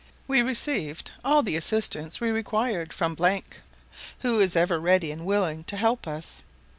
We 0.27 0.41
received 0.41 1.11
all 1.23 1.43
the 1.43 1.55
assistance 1.55 2.19
we 2.19 2.31
required 2.31 2.91
from, 2.91 3.15
who 4.21 4.39
is 4.39 4.55
ever 4.55 4.79
ready 4.79 5.11
and 5.11 5.27
willing 5.27 5.63
to 5.65 5.77
help 5.77 6.07
us. 6.07 6.41